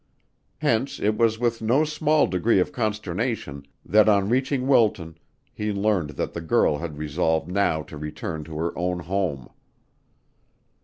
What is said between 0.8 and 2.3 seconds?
it was with no small